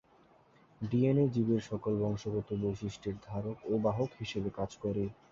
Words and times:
DNA 0.81 1.25
জীবের 1.33 1.61
সকল 1.69 1.93
বংশগত 2.01 2.49
বৈশিষ্ট্যের 2.61 3.15
ধারক 3.27 3.57
ও 3.65 3.83
বাহক 3.85 4.09
হিসাবে 4.19 4.49
কাজ 4.57 4.71
করে। 4.83 5.03